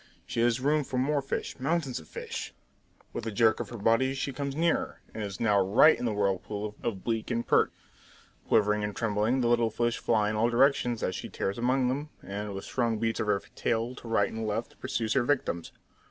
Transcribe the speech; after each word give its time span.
She 0.25 0.39
has 0.39 0.59
room 0.59 0.83
for 0.83 0.97
more 0.97 1.21
fish, 1.21 1.59
mountains 1.59 1.99
of 1.99 2.07
fish! 2.07 2.55
With 3.13 3.27
a 3.27 3.31
jerk 3.31 3.59
of 3.59 3.69
her 3.69 3.77
body 3.77 4.15
she 4.15 4.33
comes 4.33 4.55
nearer, 4.55 4.99
and 5.13 5.21
is 5.23 5.39
now 5.39 5.59
right 5.61 5.95
in 5.95 6.05
the 6.05 6.11
whirlpool 6.11 6.75
of 6.81 7.03
bleak 7.03 7.29
and 7.29 7.45
perch. 7.45 7.69
Quivering 8.47 8.83
and 8.83 8.95
trembling, 8.95 9.41
the 9.41 9.47
little 9.47 9.69
fish 9.69 9.99
fly 9.99 10.31
in 10.31 10.35
all 10.35 10.49
directions 10.49 11.03
as 11.03 11.13
she 11.13 11.29
tears 11.29 11.59
among 11.59 11.87
them, 11.87 12.09
and 12.23 12.55
with 12.55 12.65
strong 12.65 12.97
beats 12.97 13.19
of 13.19 13.27
her 13.27 13.39
tail 13.53 13.93
to 13.93 14.07
right 14.07 14.31
and 14.31 14.47
left 14.47 14.79
pursues 14.79 15.13
her 15.13 15.21
victims. 15.21 15.71